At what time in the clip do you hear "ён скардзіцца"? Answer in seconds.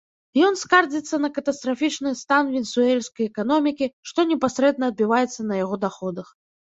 0.45-1.17